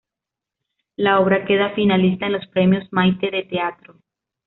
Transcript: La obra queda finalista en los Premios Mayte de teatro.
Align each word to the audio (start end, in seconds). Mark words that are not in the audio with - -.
La 0.95 1.19
obra 1.19 1.45
queda 1.45 1.75
finalista 1.75 2.25
en 2.25 2.31
los 2.31 2.47
Premios 2.47 2.85
Mayte 2.91 3.29
de 3.29 3.43
teatro. 3.43 3.99